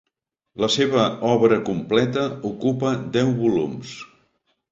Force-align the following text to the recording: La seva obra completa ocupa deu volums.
La 0.61 0.69
seva 0.75 1.03
obra 1.33 1.59
completa 1.67 2.23
ocupa 2.51 2.95
deu 3.19 3.29
volums. 3.43 3.93